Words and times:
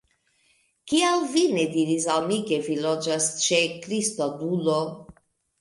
Kial 0.93 1.19
vi 1.33 1.43
ne 1.57 1.67
diris 1.75 2.09
al 2.15 2.25
mi, 2.31 2.39
ke 2.49 2.59
vi 2.69 2.79
loĝas 2.87 3.29
ĉe 3.45 3.61
Kristodulo? 3.87 4.81